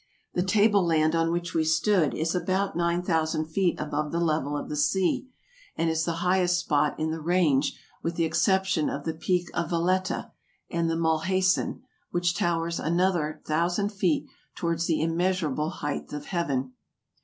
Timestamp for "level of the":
4.19-4.75